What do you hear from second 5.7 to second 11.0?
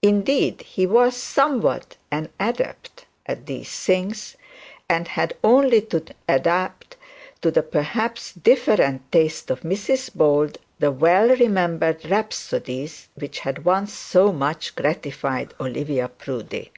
to adapt to the perhaps different taste of Mrs Bold the